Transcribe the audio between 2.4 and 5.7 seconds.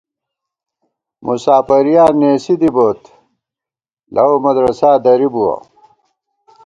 دِبوت، لَؤمدرسا درِبُوَہ